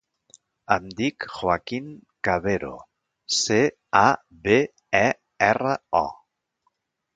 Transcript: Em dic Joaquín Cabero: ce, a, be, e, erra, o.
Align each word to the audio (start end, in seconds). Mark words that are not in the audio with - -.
Em 0.75 0.85
dic 1.01 1.27
Joaquín 1.39 1.91
Cabero: 2.29 2.71
ce, 3.41 3.59
a, 4.01 4.03
be, 4.49 4.59
e, 5.03 5.05
erra, 5.53 5.79
o. 6.03 6.05